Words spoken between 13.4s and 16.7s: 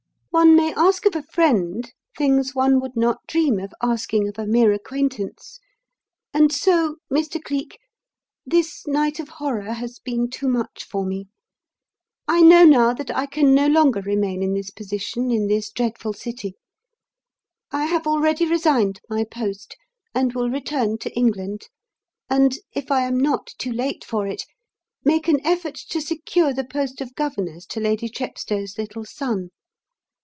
no longer remain in this position in this dreadful city.